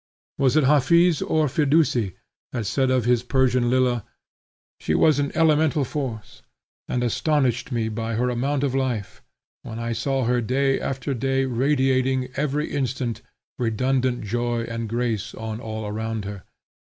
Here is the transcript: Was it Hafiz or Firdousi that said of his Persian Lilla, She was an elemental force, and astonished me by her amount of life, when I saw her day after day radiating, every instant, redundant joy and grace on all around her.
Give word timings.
Was 0.39 0.57
it 0.57 0.63
Hafiz 0.63 1.21
or 1.21 1.45
Firdousi 1.47 2.15
that 2.53 2.65
said 2.65 2.89
of 2.89 3.05
his 3.05 3.21
Persian 3.21 3.69
Lilla, 3.69 4.03
She 4.79 4.95
was 4.95 5.19
an 5.19 5.31
elemental 5.35 5.83
force, 5.85 6.41
and 6.87 7.03
astonished 7.03 7.71
me 7.71 7.87
by 7.87 8.15
her 8.15 8.27
amount 8.31 8.63
of 8.63 8.73
life, 8.73 9.21
when 9.61 9.77
I 9.77 9.91
saw 9.93 10.25
her 10.25 10.41
day 10.41 10.79
after 10.79 11.13
day 11.13 11.45
radiating, 11.45 12.29
every 12.35 12.71
instant, 12.71 13.21
redundant 13.59 14.23
joy 14.23 14.61
and 14.61 14.89
grace 14.89 15.35
on 15.35 15.59
all 15.59 15.85
around 15.85 16.25
her. 16.25 16.45